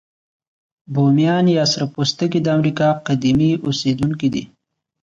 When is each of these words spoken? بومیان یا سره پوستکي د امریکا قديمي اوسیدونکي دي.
بومیان 0.93 1.45
یا 1.57 1.65
سره 1.71 1.85
پوستکي 1.93 2.39
د 2.43 2.47
امریکا 2.57 2.87
قديمي 3.07 3.51
اوسیدونکي 3.65 4.27
دي. 4.33 4.43